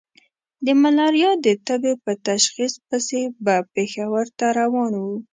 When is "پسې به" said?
2.87-3.55